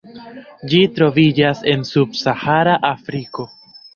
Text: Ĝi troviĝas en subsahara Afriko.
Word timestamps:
Ĝi 0.71 0.79
troviĝas 0.95 1.61
en 1.75 1.85
subsahara 1.91 2.75
Afriko. 2.93 3.49